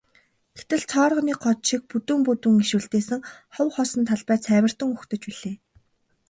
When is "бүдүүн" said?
1.91-2.21, 2.27-2.55